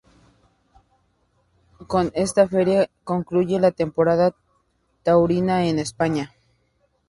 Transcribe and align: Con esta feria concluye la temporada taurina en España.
Con 1.85 2.09
esta 2.15 2.47
feria 2.47 2.89
concluye 3.03 3.59
la 3.59 3.69
temporada 3.71 4.33
taurina 5.03 5.67
en 5.67 5.77
España. 5.77 6.33